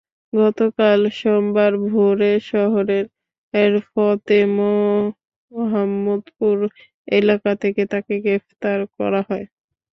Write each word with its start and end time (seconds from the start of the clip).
গতকাল 0.33 0.99
সোমবার 1.19 1.71
ভোরে 1.87 2.31
শহরের 2.49 3.05
ফতেমোহাম্মদপুর 3.89 5.07
এলাকা 7.11 7.51
থেকে 7.61 7.81
তাঁকে 7.91 8.15
গ্রেপ্তার 8.25 8.79
করা 8.97 9.21
হয়। 9.29 9.45